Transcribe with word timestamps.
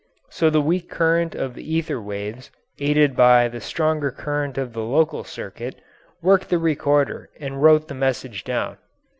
So 0.31 0.49
the 0.49 0.61
weak 0.61 0.89
current 0.89 1.35
of 1.35 1.53
the 1.53 1.75
ether 1.75 2.01
waves, 2.01 2.49
aided 2.79 3.15
by 3.15 3.47
the 3.47 3.61
stronger 3.61 4.09
current 4.09 4.57
of 4.57 4.73
the 4.73 4.81
local 4.81 5.23
circuit, 5.23 5.79
worked 6.23 6.49
the 6.49 6.57
recorder 6.57 7.29
and 7.39 7.61
wrote 7.61 7.87
the 7.87 7.93
message 7.93 8.43
down. 8.43 8.77